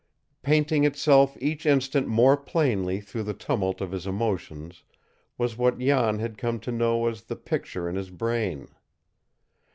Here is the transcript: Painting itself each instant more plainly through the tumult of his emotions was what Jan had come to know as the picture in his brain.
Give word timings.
Painting 0.41 0.83
itself 0.83 1.37
each 1.39 1.63
instant 1.63 2.07
more 2.07 2.35
plainly 2.35 2.99
through 2.99 3.21
the 3.21 3.35
tumult 3.35 3.81
of 3.81 3.91
his 3.91 4.07
emotions 4.07 4.83
was 5.37 5.59
what 5.59 5.77
Jan 5.77 6.17
had 6.17 6.39
come 6.39 6.59
to 6.61 6.71
know 6.71 7.05
as 7.05 7.21
the 7.25 7.35
picture 7.35 7.87
in 7.87 7.95
his 7.97 8.09
brain. 8.09 8.69